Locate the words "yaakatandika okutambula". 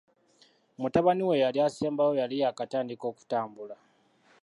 2.41-3.75